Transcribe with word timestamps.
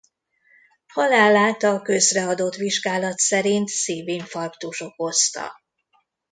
Halálát 0.87 1.63
a 1.63 1.81
közreadott 1.81 2.55
vizsgálat 2.55 3.17
szerint 3.17 3.67
szívinfarktus 3.67 4.81
okozta. 4.81 5.51